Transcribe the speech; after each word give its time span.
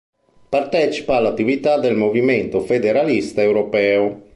Partecipa 0.49 1.17
all'attività 1.17 1.77
del 1.77 1.95
Movimento 1.95 2.59
Federalista 2.61 3.43
Europeo. 3.43 4.29